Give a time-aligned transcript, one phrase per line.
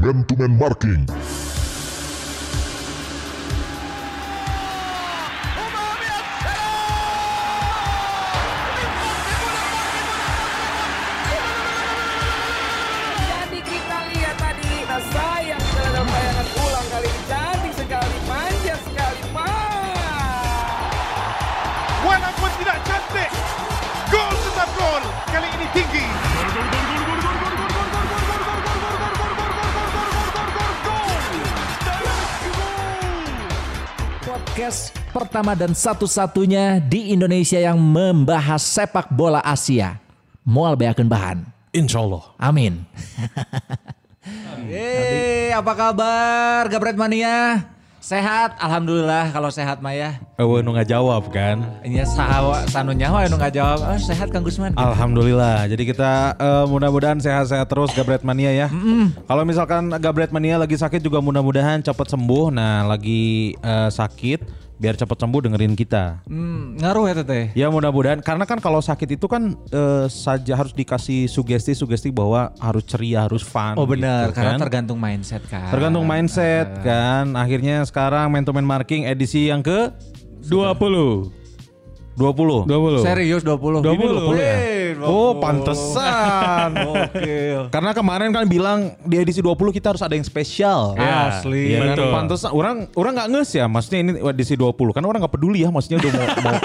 [0.00, 1.49] Man to Marking.
[34.20, 39.96] Podcast pertama dan satu-satunya di Indonesia yang membahas sepak bola Asia.
[40.44, 41.40] Moal beakeun bahan.
[41.72, 42.28] Insya Allah.
[42.36, 42.84] Amin.
[44.68, 47.64] Yeay, apa kabar Gabret Mania?
[48.00, 50.16] Sehat, Alhamdulillah kalau sehat Maya.
[50.40, 51.60] Ewe nu jawab kan.
[51.84, 53.84] Ini sahawa sanu nyawa nu nggak jawab.
[53.84, 54.72] Oh, sehat Kang Gusman.
[54.72, 55.68] Alhamdulillah.
[55.68, 58.72] Jadi kita eh, mudah-mudahan sehat-sehat terus Gabret Mania ya.
[59.28, 62.48] Kalau misalkan Gabret Mania lagi sakit juga mudah-mudahan cepat sembuh.
[62.48, 66.24] Nah, lagi eh, sakit biar cepat sembuh dengerin kita.
[66.24, 67.44] Hmm, ngaruh ya teteh.
[67.52, 72.88] Ya mudah-mudahan karena kan kalau sakit itu kan eh, saja harus dikasih sugesti-sugesti bahwa harus
[72.88, 73.76] ceria, harus fun.
[73.76, 74.60] Oh benar, gitu karena kan.
[74.64, 75.68] tergantung mindset kan.
[75.68, 77.36] Tergantung mindset kan.
[77.36, 79.92] Akhirnya sekarang Man to Man Marking edisi yang ke
[80.48, 81.28] 20.
[82.16, 82.64] 20.
[82.64, 83.04] 20.
[83.04, 83.84] Serius 20.
[83.84, 84.79] 20 ya?
[85.00, 85.16] Wih, 20.
[85.16, 86.68] Oh, pantesan.
[86.92, 87.38] Oke.
[87.72, 90.94] Karena kemarin kan bilang di edisi 20 kita harus ada yang spesial.
[91.00, 91.74] Ya, Asli.
[91.74, 92.12] Iya kan?
[92.12, 95.72] Pantesan orang orang nggak nges ya, maksudnya ini edisi 20 kan orang nggak peduli ya,
[95.72, 96.56] maksudnya udah mau, mau,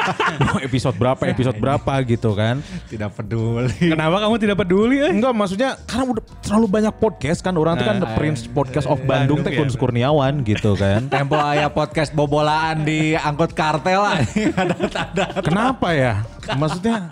[0.52, 2.60] mau episode berapa, episode berapa gitu kan.
[2.92, 3.96] Tidak peduli.
[3.96, 5.12] Kenapa kamu tidak peduli eh?
[5.12, 9.00] Enggak maksudnya karena udah terlalu banyak podcast kan orang tuh kan the Prince Podcast of
[9.08, 9.80] Bandung teh Bandung, Kun ya.
[9.80, 11.08] Kurniawan gitu kan.
[11.14, 14.20] Tempo ayah podcast bobolaan di angkut kartel lah.
[14.62, 15.26] ada tanda.
[15.40, 16.26] Kenapa ya?
[16.58, 17.10] Maksudnya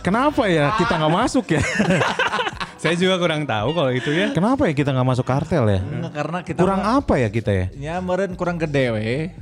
[0.00, 1.62] kenapa ya kita nggak masuk ya?
[2.78, 4.30] Saya juga kurang tahu kalau itu ya.
[4.30, 5.80] Kenapa ya kita nggak masuk kartel ya?
[5.82, 7.66] Enggak, karena kita Kurang mah- apa ya kita ya?
[7.74, 9.34] Ya meren kurang gede we.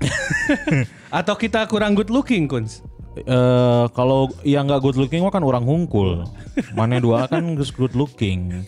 [1.21, 2.81] Atau kita kurang good looking, Kuns?
[3.17, 6.25] Eh kalau yang nggak good looking mah kan orang hungkul.
[6.73, 8.65] Mana dua kan good looking.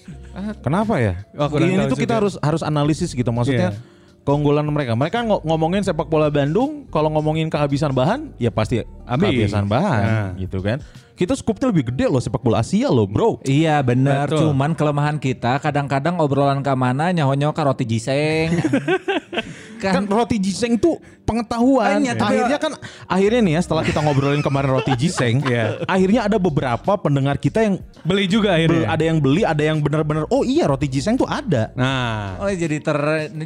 [0.60, 1.24] Kenapa ya?
[1.34, 2.20] Oh, Ini tuh kita juga.
[2.20, 3.72] harus harus analisis gitu maksudnya.
[3.72, 3.97] Iya.
[4.28, 4.92] Keunggulan mereka.
[4.92, 9.24] Mereka ngo- ngomongin sepak bola Bandung, kalau ngomongin kehabisan bahan, ya pasti Habis.
[9.24, 10.30] kehabisan bahan Nah.
[10.36, 10.84] gitu kan.
[11.16, 13.40] Kita skupnya lebih gede loh sepak bola Asia loh, bro.
[13.42, 14.52] Iya benar, Betul.
[14.52, 18.52] cuman kelemahan kita kadang-kadang obrolan ke mana nyaho-nyaho ka roti jiseng.
[19.80, 22.00] Kan roti jiseng tuh pengetahuan.
[22.00, 22.72] Hanya, tapi- akhirnya kan
[23.04, 25.84] akhirnya nih ya setelah kita ngobrolin kemarin roti jiseng, Iya.
[25.84, 28.86] akhirnya ada beberapa pendengar kita yang Beli juga be- akhirnya.
[28.88, 31.68] ada yang beli, ada yang benar-benar oh iya roti jiseng tuh ada.
[31.74, 32.96] Nah, Oh jadi ter,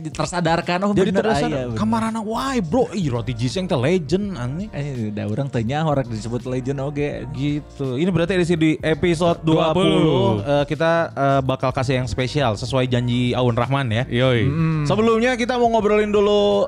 [0.08, 1.74] tersadarkan oh Jadi bener aya, bener.
[1.74, 4.70] kamarana why bro, ih roti jiseng teh legend aneh.
[4.70, 7.26] Eh, udah orang tanya orang disebut legend oge.
[7.32, 7.98] Gitu.
[7.98, 10.32] Ini berarti edisi di episode 20, 20.
[10.40, 14.04] eh, kita eh, bakal kasih yang spesial sesuai janji Aun Rahman ya.
[14.06, 14.46] yoi.
[14.84, 16.21] Sebelumnya kita mau ngobrolin dulu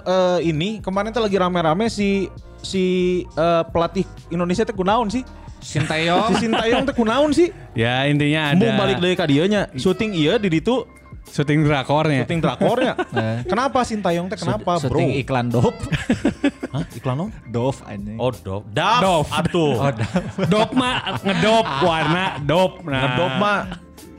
[0.05, 0.81] eh, ini.
[0.83, 2.27] Kemarin tuh lagi rame-rame si
[2.65, 2.85] si
[3.25, 5.23] eh, pelatih Indonesia teh kunaon sih?
[5.65, 6.29] Sintayong.
[6.37, 7.49] Si Sintayong teh kunaon sih?
[7.73, 9.69] Ya intinya ada Mau balik dari ka dieu nya.
[9.77, 10.85] Syuting iya di ditu
[11.25, 12.23] syuting drakornya.
[12.29, 12.95] syuting drakornya.
[13.51, 15.01] Kenapa Sintayong teh kenapa, Bro?
[15.01, 15.75] Syuting iklan dop.
[16.75, 16.85] Hah?
[16.93, 17.31] Iklan non?
[17.49, 18.19] Dov anjing.
[18.21, 18.67] Oh, dop.
[18.75, 19.01] Daf.
[19.01, 19.27] Dov.
[19.31, 19.75] Atuh.
[19.79, 19.93] Oh.
[20.51, 22.83] Dop mah ngedop warna dop.
[22.85, 23.59] Nah, Ngedop mah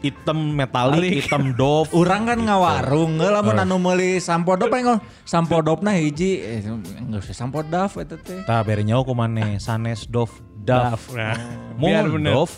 [0.06, 1.14] hitam metalik, Alik.
[1.20, 1.90] hitam dop.
[1.98, 4.86] Urang kan ngawarung, nggak lamun anu meuli sampo dop aing
[5.24, 8.46] sampo dopna hiji eh enggak usah sampo daf eta teh.
[8.46, 11.10] Tah bere nyaho ku maneh sanes dov daf.
[11.10, 11.34] Nah,
[11.76, 12.50] biar Mohon dov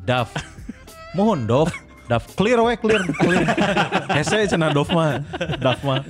[0.00, 0.30] daf.
[1.12, 1.68] Mohon dov
[2.04, 3.46] daf clear we clear clear.
[4.16, 5.22] Hese cenah dov mah
[5.56, 6.02] daf mah.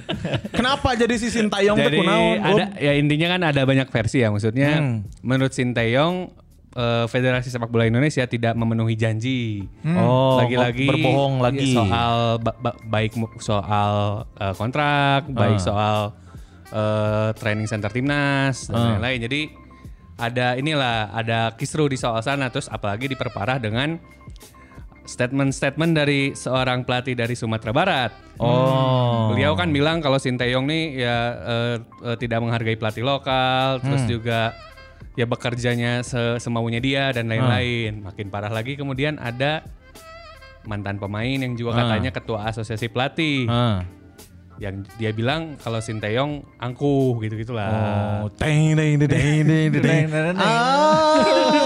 [0.50, 2.36] Kenapa jadi si Sintayong teh Jadi kunaon?
[2.38, 4.96] ada ya intinya kan ada banyak versi ya maksudnya Hmm.
[5.20, 6.41] menurut Sinteyong
[6.72, 9.68] eh, Federasi Sepak Bola Indonesia tidak memenuhi janji.
[9.84, 11.72] Oh, lagi-lagi berbohong lagi.
[11.72, 13.92] soal ba- ba- baik soal
[14.34, 15.62] eh, kontrak, baik Ah.
[15.62, 15.96] soal
[16.68, 18.86] eh, training center timnas dan Ah.
[18.96, 19.20] lain-lain.
[19.22, 19.40] Jadi
[20.14, 24.00] ada inilah ada kisru di soal sana terus apalagi diperparah dengan
[25.02, 28.10] statement-statement dari seorang pelatih dari Sumatera Barat.
[28.38, 29.28] Oh.
[29.28, 34.54] Beliau kan bilang kalau Sinteyong nih ya eh, eh, tidak menghargai pelatih lokal, terus juga
[35.12, 38.00] ya bekerjanya se- semaunya dia dan lain-lain.
[38.02, 39.60] Makin parah lagi kemudian ada
[40.62, 43.82] mantan pemain yang juga katanya ketua asosiasi pelatih Ah.
[44.56, 48.22] yang dia bilang kalau Sinteyong angkuh gitu-gitulah.
[48.22, 50.06] Oh, teng teng teng teng teng.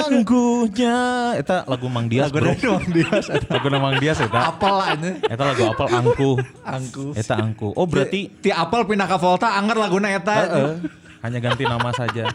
[0.06, 0.96] Angkuhnya
[1.36, 2.56] eta lagu Mang Dias, Bro.
[2.56, 3.26] Mang Dias.
[3.52, 4.48] Lagu Mang Dias eta.
[4.48, 5.10] Apel aja.
[5.20, 6.36] Eta lagu apel angkuh.
[6.62, 7.04] Angku.
[7.12, 7.72] Eta angkuh.
[7.74, 10.34] Oh, berarti ti apel pindah ke Volta anger laguna eta.
[10.38, 10.72] Heeh.
[11.20, 12.30] hanya ganti nama saja.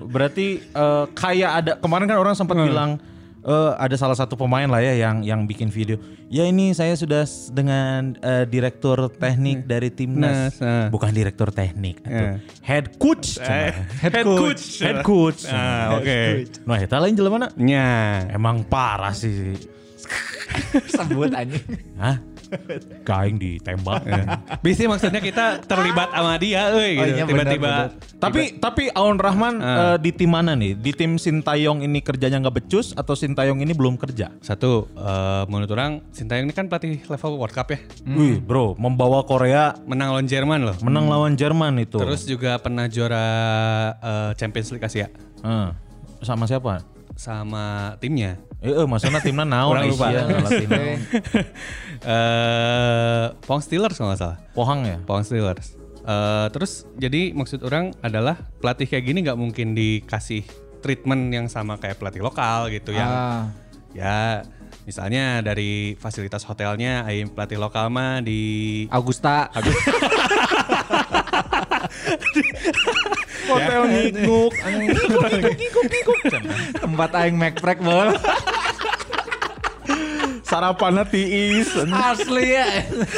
[0.00, 3.02] Berarti eh, kayak ada kemarin kan orang sempat bilang
[3.40, 5.98] eh, ada salah satu pemain lah ya yang yang bikin video.
[6.28, 10.86] Ya ini saya sudah dengan eh, direktur teknik dari timnas, Nas, nah.
[10.88, 12.36] bukan direktur teknik, atau Eh.
[12.60, 13.74] head coach, Eh, cenah.
[13.98, 14.64] head coach.
[14.78, 15.40] head coach.
[15.48, 16.20] Ah, oke.
[16.62, 17.48] Nah, eta lain jelema mana?
[17.56, 17.88] Nya.
[18.28, 19.56] Emang parah sih.
[20.94, 21.64] Sebut anjing.
[21.96, 22.16] Hah?
[23.02, 24.02] Kaing ditembak.
[24.60, 27.14] Bisa maksudnya kita terlibat sama dia, euy Oh gitu.
[27.14, 27.60] iya, Tiba-tiba.
[27.60, 29.94] benar, Tapi tapi Aun Rahman Ah.
[29.94, 30.74] eh, di tim mana nih?
[30.74, 34.32] Di tim Sintayong ini kerjanya nggak becus atau Sintayong ini belum kerja?
[34.38, 37.78] Satu, eh, menurut orang Sintayong ini kan pelatih level World Cup ya.
[38.04, 40.76] Wih, bro, membawa Korea Menang lawan Jerman loh.
[40.80, 41.96] menang lawan Jerman itu.
[41.96, 43.24] Terus juga pernah juara
[43.94, 45.08] eh, Champions League Asia
[45.38, 45.68] Eh,
[46.20, 46.82] sama siapa?
[47.14, 47.64] sama
[47.96, 48.38] timnya.
[48.58, 50.06] Eh, eh maksudnya timnya naon Kurang lupa.
[50.10, 50.94] Asia timnya.
[51.98, 54.38] Eh, Pohang Steelers kalau nggak salah.
[54.54, 55.02] Pohang ya?
[55.02, 55.78] Pohang Steelers.
[56.00, 60.46] Eh, terus jadi maksud orang adalah pelatih kayak gini nggak mungkin dikasih
[60.78, 63.50] treatment yang sama kayak pelatih lokal gitu yang Ah.
[63.90, 64.46] ya
[64.86, 69.50] misalnya dari fasilitas hotelnya ayo pelatih lokal mah di Augusta.
[73.48, 74.52] Hotel ngikuk.
[76.78, 78.12] Tempat aing McFrag bol.
[80.48, 81.68] Sarapannya tiis.
[81.92, 82.64] Asli ya.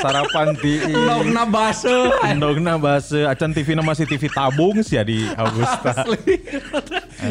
[0.03, 0.91] Sarapan tiis.
[0.91, 2.11] Logna baso.
[2.27, 5.95] Endogna base, acan TV na masih TV tabung sih ya di Augusta.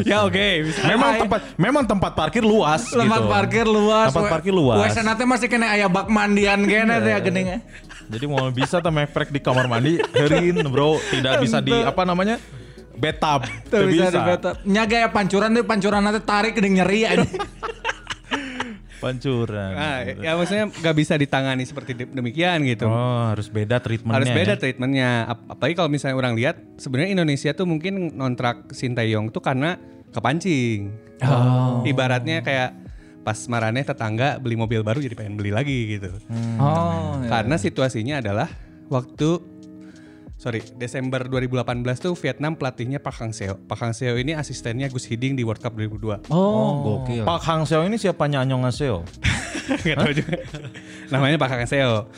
[0.08, 3.28] ya oke bisa memang tempat memang tempat parkir luas Tempat gitu.
[3.28, 4.08] parkir luas.
[4.08, 4.88] Tempat parkir luas.
[4.88, 7.60] WC nanti masih kena aya bak mandian kene teh geuning.
[8.10, 12.40] Jadi mau bisa tuh mefrek di kamar mandi, herin bro, tidak bisa di apa namanya?
[13.00, 13.48] Betap.
[13.66, 14.60] Tuh bisa dibeta.
[14.62, 17.40] Nya gaya pancuran tuh pancuran nanti tarik geuning nyeri anjing.
[19.00, 19.72] Pancuran.
[19.72, 22.84] Nah, ya maksudnya nggak bisa ditangani seperti de- demikian gitu.
[22.84, 24.16] Oh, harus beda treatmentnya.
[24.20, 24.60] Harus beda ya?
[24.60, 25.10] treatmentnya.
[25.24, 29.80] Ap- Apalagi kalau misalnya orang lihat, sebenarnya Indonesia tuh mungkin kontrak Sintayong tuh karena
[30.12, 30.92] kepancing.
[31.24, 31.80] Oh.
[31.80, 32.76] Ibaratnya kayak
[33.24, 36.12] pas Marane tetangga beli mobil baru jadi pengen beli lagi gitu.
[36.60, 37.24] Oh.
[37.24, 38.52] Karena situasinya adalah
[38.92, 39.40] waktu
[40.40, 43.60] sorry Desember 2018 tuh Vietnam pelatihnya Park Hang Seo.
[43.68, 46.32] Park Hang Seo ini asistennya Gus Hiding di World Cup 2002.
[46.32, 47.28] Oh, gokil.
[47.28, 49.04] Pak Hang Seo ini siapanya Anyong Seo?
[49.84, 50.40] Gak tahu juga.
[51.12, 52.08] Namanya Park Hang Seo.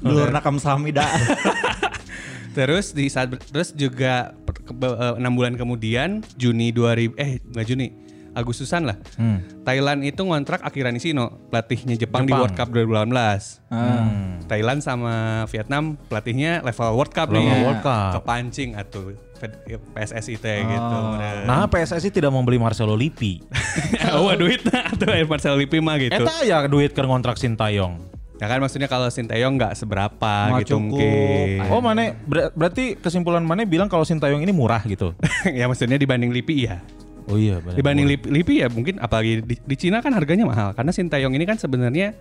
[0.00, 1.04] Dulur nakam samida.
[2.56, 4.34] Terus di saat terus juga
[4.72, 8.07] eh, enam bulan kemudian Juni 2000 eh nggak Juni
[8.38, 8.96] Agustusan lah.
[9.18, 9.42] Hmm.
[9.66, 12.46] Thailand itu ngontrak Akira Nishino, pelatihnya Jepang, di Jepang.
[12.46, 13.74] World Cup 2018.
[13.74, 14.38] Hmm.
[14.46, 15.14] Thailand sama
[15.50, 17.62] Vietnam pelatihnya level World Cup Level nih.
[17.66, 18.22] World Cup.
[18.22, 19.58] Kepancing atuh Fed-
[19.94, 20.98] PSSI teh gitu.
[21.46, 23.38] Nah, PSSI tidak membeli Marcelo Lippi.
[24.18, 26.14] oh duit nah tuh Marcelo Lippi mah gitu.
[26.14, 28.18] Eta ya duit ke kontrak Sintayong.
[28.38, 30.94] Ya kan maksudnya kalau Sintayong nggak seberapa Mau gitu cukup.
[30.94, 31.70] mungkin.
[31.74, 35.10] Oh, mana ber- berarti kesimpulan mana bilang kalau Sintayong ini murah gitu.
[35.58, 36.78] ya maksudnya dibanding Lippi ya.
[37.28, 37.76] Oh iya, benar.
[37.76, 41.44] Dibanding Lipi, Lipi ya mungkin apalagi di, di Cina kan harganya mahal karena Sintayong ini
[41.44, 42.16] kan sebenarnya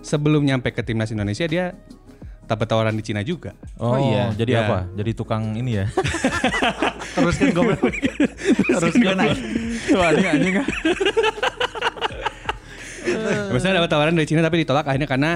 [0.00, 1.78] sebelum nyampe ke timnas Indonesia dia
[2.42, 3.54] dapat tawaran di Cina juga.
[3.76, 4.34] Oh, Oh iya.
[4.34, 4.66] Jadi Ya.
[4.66, 4.78] apa?
[4.92, 5.86] Jadi tukang ini ya.
[7.14, 7.80] Teruskan goblok.
[8.74, 9.38] Teruskan aja.
[9.86, 10.54] Tuh anjing anjing.
[13.48, 15.30] Maksudnya dapat tawaran dari Cina tapi ditolak akhirnya karena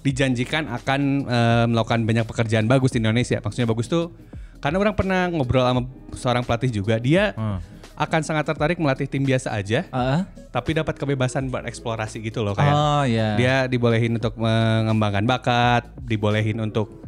[0.00, 3.38] dijanjikan akan eh, melakukan banyak pekerjaan bagus di Indonesia.
[3.38, 4.14] Maksudnya bagus tuh
[4.58, 5.82] karena orang pernah ngobrol sama
[6.12, 7.62] seorang pelatih juga, dia Hmm.
[7.98, 10.20] Akan sangat tertarik melatih tim biasa aja, Heeh.
[10.54, 12.70] tapi dapat kebebasan bereksplorasi gitu loh kayak.
[12.70, 13.34] Oh iya.
[13.34, 17.02] Dia dibolehin untuk mengembangkan bakat, dibolehin untuk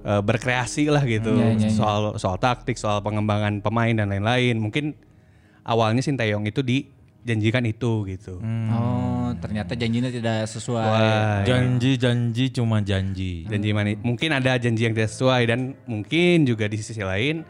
[0.00, 1.70] eh, berkreasi lah gitu Iya, iya, iya.
[1.70, 4.56] soal soal taktik, soal pengembangan pemain dan lain-lain.
[4.56, 4.96] Mungkin
[5.60, 8.40] awalnya Sintayong itu dijanjikan itu gitu.
[8.72, 10.88] Oh, ternyata janjinya tidak sesuai.
[10.88, 13.44] Wah, Janji-janji cuma janji.
[13.44, 14.00] janji mani.
[14.00, 17.44] Mungkin ada janji yang tidak sesuai dan mungkin juga di sisi lain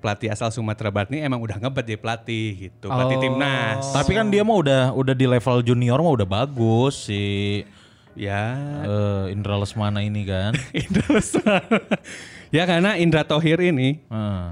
[0.00, 3.22] pelatih asal Sumatera Barat ini emang udah ngebet jadi pelatih gitu, pelatih Oh.
[3.22, 3.84] timnas.
[3.92, 7.22] Tapi kan dia mah udah udah di level junior mah udah bagus si
[8.10, 10.50] Ya, eh, Indra Lesmana ini kan.
[10.74, 11.78] Indra Lesmana.
[12.50, 14.46] ya karena Indra Tohir ini Heeh.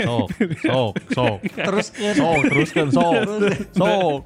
[0.00, 0.28] sok,
[0.62, 1.38] sok, sok.
[1.42, 3.12] Terus Sok, teruskan sok.
[3.74, 4.20] Sok.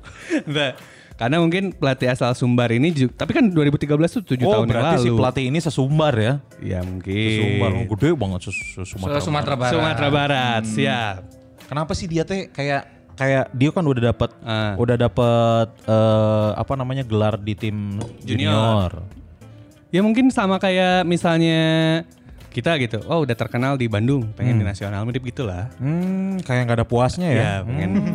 [0.46, 0.76] Nah,
[1.14, 4.68] karena mungkin pelatih asal Sumbar ini juga, tapi kan 2013 tuh 7 Oh, tahun yang
[4.68, 5.04] berarti lalu.
[5.04, 6.32] si pelatih ini sesumbar ya.
[6.58, 7.14] Ya mungkin.
[7.14, 9.20] Sesumbar gede banget ses ses- Sumatera.
[9.20, 9.72] Sumatera Barat.
[9.72, 11.16] Sumatera Barat, siap.
[11.64, 12.82] Kenapa sih dia teh kayak
[13.14, 14.74] kayak dia kan udah dapat Ah.
[14.74, 18.90] udah dapat eh, apa namanya gelar di tim Junior.
[18.90, 18.92] junior.
[19.88, 22.02] Ya mungkin sama kayak misalnya
[22.54, 23.02] kita gitu.
[23.10, 25.66] Oh udah terkenal di Bandung, pengen di nasional mirip gitulah.
[25.82, 27.42] Hmm, kayak nggak ada puasnya ya.
[27.42, 27.90] Ya, pengen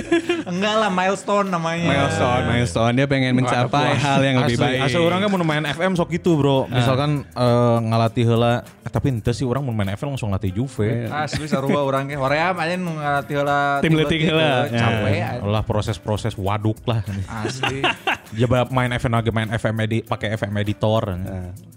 [0.50, 1.84] Enggak lah milestone namanya.
[1.84, 4.80] milestone, milestone dia pengen mencapai hal yang lebih Asli, baik.
[4.88, 6.64] Asli orang kan mau main FM sok gitu bro.
[6.72, 11.04] Misalkan eh, ngalatih heula, eh, tapi ente sih orang mau main FM langsung latih Juve.
[11.12, 12.16] Asli sarua orang ge.
[12.16, 14.64] Hoream aja nu ngarti heula Tim leutik heula.
[14.72, 15.12] Capek.
[15.12, 15.30] Ya.
[15.44, 17.04] lah proses-proses waduk lah.
[17.44, 17.84] Asli.
[18.50, 21.02] Bab main FM lagi main FM edit pakai FM editor.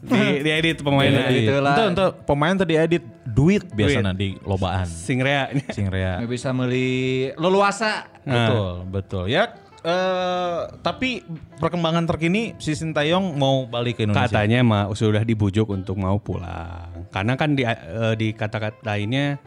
[0.04, 1.33] di, di edit pemainnya.
[1.34, 1.76] Gitu lah.
[1.76, 4.86] Itu untuk pemain tadi edit duit biasanya di lobaan.
[4.86, 5.50] Sing rea.
[5.74, 6.22] Sing rea.
[6.22, 8.06] Nggak bisa beli leluasa.
[8.22, 9.26] Betul, betul.
[9.28, 11.28] Ya eh tapi
[11.60, 14.32] perkembangan terkini si Sintayong mau balik ke Indonesia.
[14.32, 16.88] Katanya mah sudah dibujuk untuk mau pulang.
[17.12, 19.38] Karena kan di, eh, di kata-katanya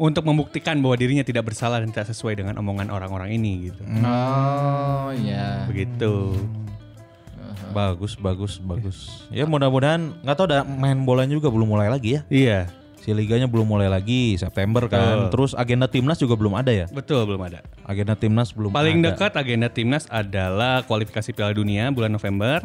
[0.00, 3.84] untuk membuktikan bahwa dirinya tidak bersalah dan tidak sesuai dengan omongan orang-orang ini gitu.
[4.02, 5.68] Oh iya.
[5.68, 6.34] Begitu.
[7.70, 9.26] Bagus, bagus, bagus.
[9.30, 12.22] Ya mudah-mudahan nggak tahu dah main bolanya juga belum mulai lagi ya.
[12.28, 12.60] Iya,
[13.00, 15.32] Si liganya belum mulai lagi September kan.
[15.32, 16.84] Terus agenda timnas juga belum ada ya.
[16.92, 17.64] betul belum ada.
[17.88, 19.16] Agenda timnas belum Paling ada.
[19.16, 22.60] dekat agenda timnas adalah kualifikasi Piala Dunia bulan November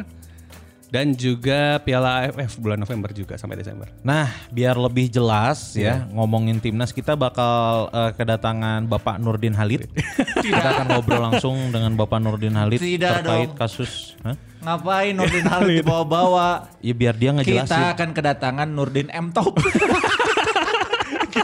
[0.96, 3.92] dan juga Piala AFF bulan November juga sampai Desember.
[4.00, 9.92] Nah, biar lebih jelas ya ngomongin timnas kita bakal eh, kedatangan Bapak Nurdin Halid.
[10.46, 13.60] kita akan ngobrol langsung dengan Bapak Nurdin Halid Tidak terkait dong.
[13.60, 14.16] kasus.
[14.24, 14.40] Hah?
[14.64, 16.72] Ngapain Nurdin Halid dibawa-bawa?
[16.80, 17.68] Ya biar dia ngejelasin.
[17.68, 19.52] Kita akan kedatangan Nurdin M Top.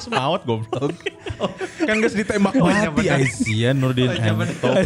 [0.00, 0.96] Semaut goblok.
[1.84, 3.12] kan guys ditembak Oh, iya mati.
[3.12, 4.80] Aisyah Nurdin M Top.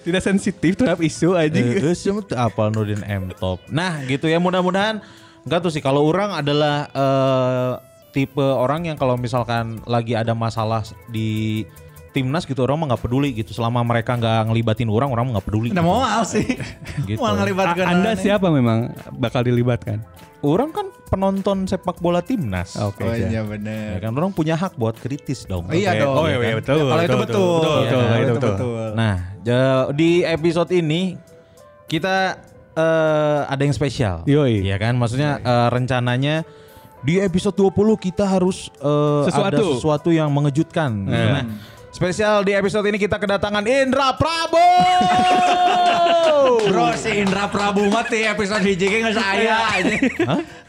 [0.00, 1.60] Tidak sensitif terhadap isu aja.
[1.60, 1.94] Eh,
[2.36, 3.60] apal Nurdin M Top.
[3.68, 5.04] Nah, gitu ya mudah-mudahan
[5.44, 7.72] enggak tuh sih kalau orang adalah eh,
[8.12, 11.62] tipe orang yang kalau misalkan lagi ada masalah di
[12.10, 15.46] timnas gitu orang mah nggak peduli gitu selama mereka nggak ngelibatin orang orang mah nggak
[15.46, 15.68] peduli.
[15.70, 16.46] Nah mau sih.
[17.08, 17.16] Gitu.
[17.16, 18.20] Mau ngelibatkan Anda aneh.
[18.20, 20.02] siapa memang bakal dilibatkan?
[20.42, 22.78] Orang kan penonton sepak bola timnas.
[22.78, 23.02] Oke.
[23.02, 23.98] Oh iya Ya bener.
[23.98, 25.66] kan orang punya hak buat kritis dong.
[25.66, 26.14] Oh, iya dong.
[26.14, 26.86] Oh iya, iya, betul.
[26.86, 27.50] Kalau itu betul, betul.
[27.58, 28.86] Betul, Iya, betul, itu itu betul.
[28.94, 31.18] Nah, ja- di episode ini
[31.84, 32.38] kita
[32.70, 34.22] eh, ada yang spesial.
[34.24, 34.62] Yoi.
[34.62, 34.94] Iya kan?
[34.94, 36.46] Maksudnya eh, rencananya
[37.00, 39.64] di episode 20 kita harus eh, ada Sesuatu.
[39.74, 41.10] sesuatu yang mengejutkan.
[41.10, 41.26] Iya.
[41.34, 41.44] Nah,
[41.90, 44.70] spesial di episode ini kita kedatangan Indra Prabowo.
[46.70, 49.96] Bro si Indra Prabu mah di episode hiji ge nggak saya aja.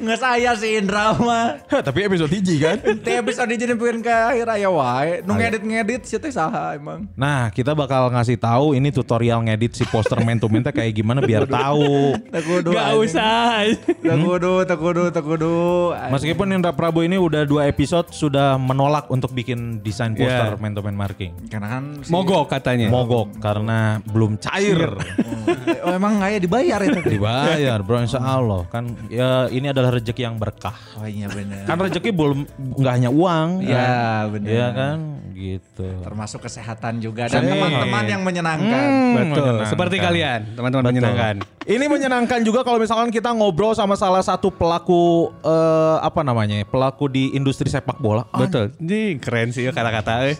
[0.01, 1.61] Nggak saya si Indra mah.
[1.69, 2.77] Tapi episode hiji kan?
[2.81, 5.21] Di episode hiji nempeun ke akhir aya wae.
[5.23, 7.07] Nu ngedit-ngedit sieu teh saha emang.
[7.15, 11.45] Nah, kita bakal ngasih tahu ini tutorial ngedit si poster man to kayak gimana biar
[11.47, 12.17] tahu.
[12.19, 12.69] Teu kudu.
[12.75, 13.63] Gak usah.
[14.01, 15.57] Teu kudu, teu kudu, teu kudu.
[16.11, 20.59] Meskipun Indra Prabowo ini udah dua episode sudah menolak untuk bikin desain poster Iya.
[20.59, 21.31] man to marking.
[21.51, 22.87] karena kan si- Mogok katanya.
[22.87, 24.89] Mogok karena belum cair.
[25.83, 26.99] Oh emang nggak ya dibayar itu.
[27.19, 30.73] Dibayar bro insya Allah kan ya ini adalah rezeki yang berkah.
[30.95, 31.67] Oh iya benar.
[31.67, 32.39] Kan rezeki belum
[32.79, 33.61] nggak hanya uang.
[33.61, 34.23] Iya kan?
[34.31, 34.49] benar.
[34.49, 34.97] Iya kan
[35.41, 35.87] gitu.
[35.99, 37.51] Termasuk kesehatan juga dan Iya.
[37.51, 38.85] teman-teman yang menyenangkan.
[38.85, 39.25] Hmm, Betul.
[39.33, 39.67] menyenangkan.
[39.67, 41.35] Seperti kalian, teman-teman menyenangkan.
[41.61, 47.05] Ini menyenangkan juga kalau misalkan kita ngobrol sama salah satu pelaku eh, apa namanya pelaku
[47.05, 48.25] di industri sepak bola.
[48.27, 48.73] Ah, Betul.
[48.77, 50.25] Ini keren sih ya kata-kata.
[50.27, 50.35] eh.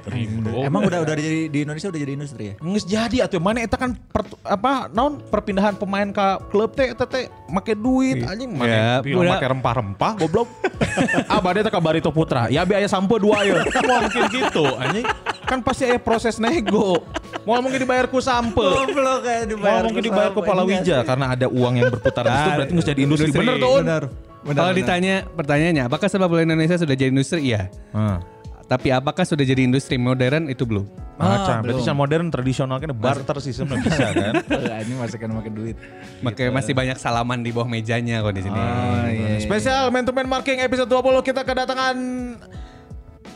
[0.62, 2.56] Emang udah udah jadi di Indonesia udah jadi industri ya?
[2.58, 7.06] Nges jadi atuh mana eta kan per- apa naon perpindahan pemain ke klub teh eta
[7.06, 9.32] teh make duit anjing Ya, mana udah.
[9.32, 10.50] make rempah-rempah goblok.
[11.32, 12.46] ah bade teh ka Barito Putra.
[12.48, 13.62] Ya biaya sampo dua ya.
[13.62, 15.06] Mungkin gitu anjing.
[15.42, 17.00] Kan pasti ada proses nego.
[17.42, 18.20] Mau mungkin dibayar ku.
[18.20, 22.72] Goblok kayak Mau mungkin dibayar ku Palawija karena ada uang yang berputar di situ berarti
[22.72, 23.28] nggak jadi industri.
[23.28, 23.42] Industri.
[23.42, 23.72] Bener tuh.
[23.72, 23.84] Un?
[23.84, 24.04] Benar.
[24.42, 27.50] Kalau ditanya pertanyaannya, apakah sepak bola Indonesia sudah jadi industri?
[27.50, 27.70] Iya.
[27.94, 28.18] Heeh.
[28.66, 30.48] Tapi apakah sudah jadi industri modern?
[30.48, 30.88] Itu belum.
[31.20, 31.94] Macam, Ah, berarti belum.
[31.94, 34.34] modern tradisional kan barter sistem bisa kan.
[34.82, 35.76] Ini masih kan pakai duit.
[36.24, 38.56] Makanya masih banyak salaman di bawah mejanya kok di sini.
[38.56, 39.44] Oh iya.
[39.44, 41.96] Spesial Man to Man Marking episode 20 kita kedatangan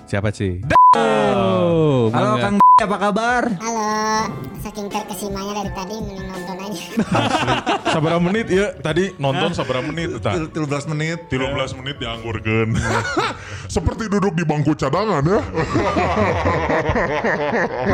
[0.06, 0.62] Siapa sih?
[0.96, 2.38] Oh, Halo.
[2.38, 3.44] Kang apa kabar?
[3.58, 4.30] Halo,
[4.62, 6.84] saking terkesimanya dari tadi mending nonton aja.
[7.90, 12.76] Sabar menit ya tadi nonton sabar menit Til- 13 menit 13 menit dianggurkan
[13.76, 15.40] seperti duduk di bangku cadangan ya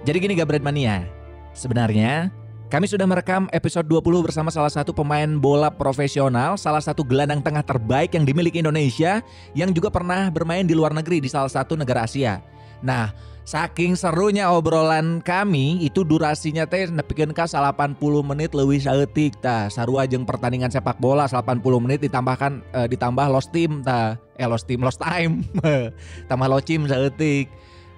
[0.07, 1.03] Jadi gini Gabret Mania,
[1.51, 2.31] sebenarnya
[2.71, 7.67] kami sudah merekam episode 20 bersama salah satu pemain bola profesional, salah satu gelandang tengah
[7.67, 9.19] terbaik yang dimiliki Indonesia,
[9.59, 12.39] yang juga pernah bermain di luar negeri di salah satu negara Asia.
[12.87, 13.11] Nah,
[13.47, 17.95] Saking serunya obrolan kami itu durasinya teh nepikeun ka 80
[18.27, 19.71] menit leuwih saeutik tah.
[19.71, 24.19] Sarua jeung pertandingan sepak bola 80 menit ditambahkan eh, ditambah lost team tah.
[24.35, 25.47] Eh lost team lost time.
[26.31, 27.47] Tambah locim saeutik.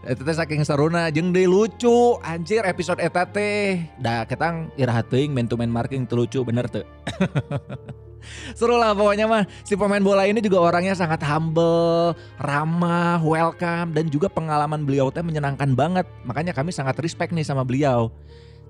[0.06, 3.82] Eta teh saking seruna jeung deui lucu anjir episode eta teh.
[3.98, 6.86] Da ketang iraha teuing man to man marking teu lucu bener teu.
[8.58, 14.06] Seru lah pokoknya mah si pemain bola ini juga orangnya sangat humble, ramah, welcome dan
[14.10, 16.06] juga pengalaman beliau teh menyenangkan banget.
[16.22, 18.14] Makanya kami sangat respect nih sama beliau.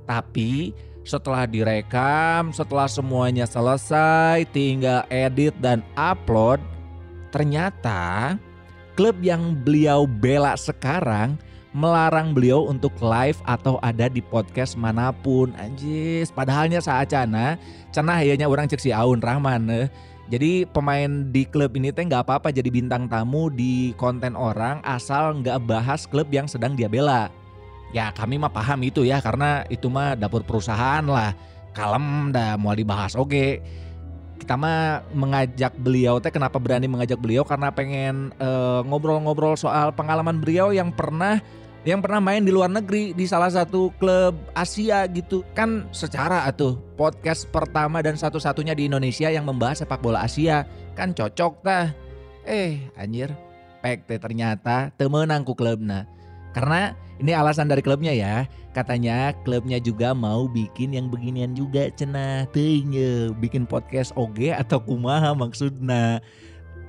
[0.08, 0.72] Tapi
[1.04, 6.60] setelah direkam, setelah semuanya selesai, tinggal edit dan upload,
[7.32, 8.36] ternyata
[8.98, 11.38] klub yang beliau bela sekarang
[11.70, 15.54] melarang beliau untuk live atau ada di podcast mana pun.
[15.54, 17.54] Anjis padahalnya saat cana
[17.94, 19.86] cenah yanya orang cek si Aun Rahman eh.
[20.26, 25.38] jadi pemain di klub ini teh nggak apa-apa jadi bintang tamu di konten orang asal
[25.38, 27.30] nggak bahas klub yang sedang dia bela.
[27.94, 31.38] Ya kami mah paham itu ya karena itu mah dapur perusahaan lah.
[31.70, 33.62] Kalem dah mau dibahas oke
[34.38, 37.42] kita mah mengajak beliau teh kenapa berani mengajak beliau?
[37.42, 41.42] Karena pengen eh, ngobrol-ngobrol soal pengalaman beliau yang pernah
[41.86, 45.42] yang pernah main di luar negeri di salah satu klub Asia gitu.
[45.54, 50.66] Kan secara atuh podcast pertama dan satu-satunya di Indonesia yang membahas sepak bola Asia.
[50.94, 51.90] Kan cocok tah.
[52.46, 53.34] Eh anjir.
[53.78, 56.17] Pek teh ternyata temenang ku klubna
[56.52, 58.46] karena ini alasan dari klubnya ya.
[58.72, 63.12] Katanya klubnya juga mau bikin yang beginian juga cenah teuing ye,
[63.42, 66.22] bikin podcast oge atau kumaha maksudna.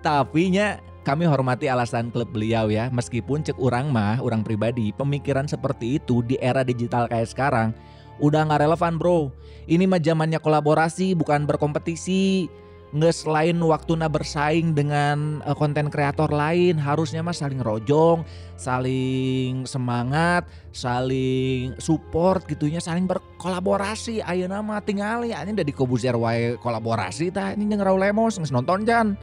[0.06, 2.94] Tapi nya kami hormati alasan klub beliau ya.
[2.94, 7.74] Meskipun cek orang mah orang pribadi pemikiran seperti itu di era digital kayak sekarang
[8.22, 9.34] udah nggak relevan bro.
[9.66, 12.52] Ini mah zamannya kolaborasi bukan berkompetisi
[12.90, 18.26] nggak selain waktunya bersaing dengan eh, konten kreator lain harusnya mah saling rojong
[18.58, 24.26] saling semangat saling support gitunya saling berkolaborasi.
[24.26, 28.90] Ayo nama tinggal ya ini dari kobuzer wae kolaborasi tah ini yang Lemos nges nonton
[28.90, 29.14] jan.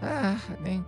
[0.00, 0.80] Ah nih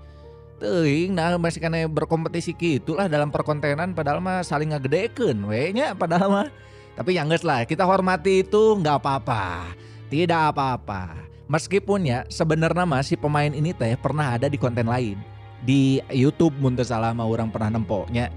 [0.55, 5.93] Teuing nah masih kena berkompetisi gitu lah dalam perkontenan padahal mah saling ngagedekeun we nya
[5.93, 6.49] padahal mah.
[6.95, 9.77] Tapi yang geus lah kita hormati itu nggak apa-apa.
[10.09, 15.21] Tidak apa-apa meskipun ya sebenarnya si pemain ini teh pernah ada di konten lain.
[15.65, 18.29] Di YouTube mun teu salah mah orang pernah nempoknya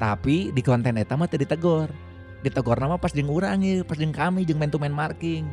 [0.00, 1.92] tapi di konten eta mah teu ditegor.
[2.42, 5.46] Ditegor nama pas jeung urang pas jeung kami jeung man to man marking.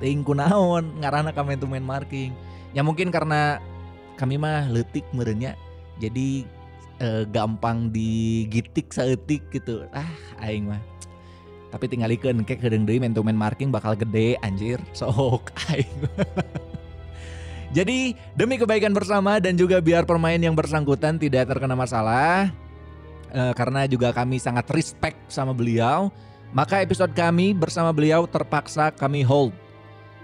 [0.00, 2.32] Teuing kunaon ngaranna ka man to man marking.
[2.72, 3.60] Ya mungkin karena
[4.16, 5.54] kami mah letik merenya
[6.00, 6.48] jadi
[7.04, 9.84] eh, gampang digitik saeutik gitu.
[9.92, 10.08] Ah
[10.40, 10.80] aing mah
[11.72, 14.76] tapi tinggal ikeun kek kedeung deui man to man marking bakal gede anjir.
[14.92, 15.88] Sok aing.
[17.76, 22.52] Jadi demi kebaikan bersama dan juga biar pemain yang bersangkutan tidak terkena masalah
[23.32, 26.12] eh, karena juga kami sangat respect sama beliau
[26.52, 29.56] maka episode kami bersama beliau terpaksa kami hold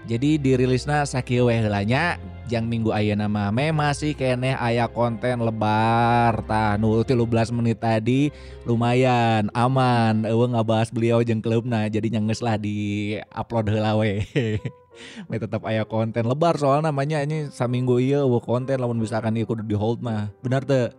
[0.07, 2.15] jadi dirilisnya sakieu we heulanya
[2.49, 6.81] jang minggu ayeuna mah me masih keneh aya konten lebar tah.
[6.81, 8.33] Nu 13 menit tadi
[8.65, 10.25] lumayan aman.
[10.25, 14.25] Eueuh ngabahas beliau jeung klubna jadi nyanges lah di upload heula we.
[15.31, 19.47] Me tetap aya konten lebar soal namanya ini saminggu ieu eueuh konten lamun misalkan ieu
[19.47, 20.27] kudu di hold mah.
[20.43, 20.91] Benar teu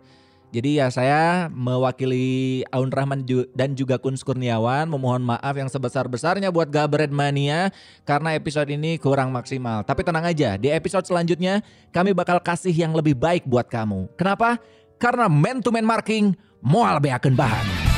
[0.51, 3.23] jadi ya saya mewakili Aun Rahman
[3.55, 7.71] dan juga Kun Kurniawan memohon maaf yang sebesar-besarnya buat Gabret Mania
[8.03, 9.87] karena episode ini kurang maksimal.
[9.87, 11.63] Tapi tenang aja, di episode selanjutnya
[11.95, 14.11] kami bakal kasih yang lebih baik buat kamu.
[14.19, 14.59] Kenapa?
[14.99, 17.90] Karena man to man marking moal beakeun bahan.